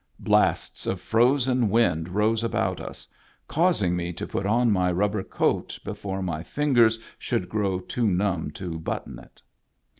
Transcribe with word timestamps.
Blasts 0.19 0.87
of 0.87 0.99
frozen 0.99 1.69
wind 1.69 2.09
rose 2.09 2.43
about 2.43 2.81
us, 2.81 3.07
causing 3.47 3.95
me 3.95 4.11
to 4.11 4.25
put 4.25 4.47
on 4.47 4.71
my 4.71 4.91
rubber 4.91 5.21
coat 5.21 5.77
before 5.83 6.23
my 6.23 6.41
fingers 6.41 6.97
should 7.19 7.47
grow 7.47 7.79
too 7.79 8.07
numb 8.07 8.49
to 8.49 8.79
button 8.79 9.19
it. 9.19 9.43